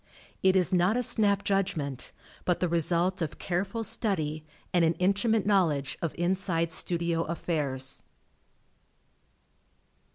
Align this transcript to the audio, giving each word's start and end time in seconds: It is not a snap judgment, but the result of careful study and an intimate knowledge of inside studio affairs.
It 0.41 0.55
is 0.55 0.73
not 0.73 0.97
a 0.97 1.03
snap 1.03 1.43
judgment, 1.43 2.11
but 2.43 2.59
the 2.59 2.67
result 2.67 3.21
of 3.21 3.37
careful 3.37 3.83
study 3.83 4.43
and 4.73 4.83
an 4.83 4.95
intimate 4.95 5.45
knowledge 5.45 5.95
of 6.01 6.15
inside 6.17 6.71
studio 6.71 7.21
affairs. 7.25 8.01